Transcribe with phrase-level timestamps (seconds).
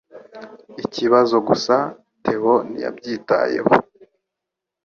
[0.83, 1.75] Ikibazo gusa
[2.23, 3.73] Theo ntiyabyitayeho